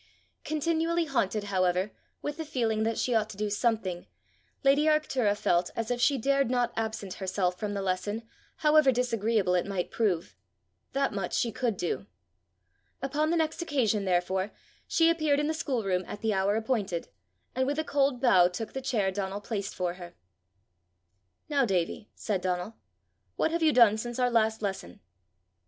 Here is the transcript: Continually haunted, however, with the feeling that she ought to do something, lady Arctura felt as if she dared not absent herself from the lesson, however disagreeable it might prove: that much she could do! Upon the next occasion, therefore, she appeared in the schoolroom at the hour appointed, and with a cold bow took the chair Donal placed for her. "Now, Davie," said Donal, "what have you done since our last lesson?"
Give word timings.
Continually 0.43 1.05
haunted, 1.05 1.43
however, 1.43 1.91
with 2.23 2.37
the 2.37 2.43
feeling 2.43 2.81
that 2.81 2.97
she 2.97 3.13
ought 3.13 3.29
to 3.29 3.37
do 3.37 3.51
something, 3.51 4.07
lady 4.63 4.85
Arctura 4.85 5.37
felt 5.37 5.69
as 5.75 5.91
if 5.91 6.01
she 6.01 6.17
dared 6.17 6.49
not 6.49 6.73
absent 6.75 7.13
herself 7.21 7.59
from 7.59 7.75
the 7.75 7.83
lesson, 7.83 8.23
however 8.65 8.91
disagreeable 8.91 9.53
it 9.53 9.67
might 9.67 9.91
prove: 9.91 10.35
that 10.93 11.13
much 11.13 11.35
she 11.35 11.51
could 11.51 11.77
do! 11.77 12.07
Upon 12.99 13.29
the 13.29 13.37
next 13.37 13.61
occasion, 13.61 14.05
therefore, 14.05 14.49
she 14.87 15.07
appeared 15.07 15.39
in 15.39 15.45
the 15.45 15.53
schoolroom 15.53 16.03
at 16.07 16.21
the 16.21 16.33
hour 16.33 16.55
appointed, 16.55 17.07
and 17.53 17.67
with 17.67 17.77
a 17.77 17.83
cold 17.83 18.19
bow 18.19 18.47
took 18.47 18.73
the 18.73 18.81
chair 18.81 19.11
Donal 19.11 19.39
placed 19.39 19.75
for 19.75 19.93
her. 20.01 20.15
"Now, 21.47 21.63
Davie," 21.63 22.09
said 22.15 22.41
Donal, 22.41 22.73
"what 23.35 23.51
have 23.51 23.61
you 23.61 23.71
done 23.71 23.97
since 23.97 24.17
our 24.17 24.31
last 24.31 24.63
lesson?" 24.63 24.99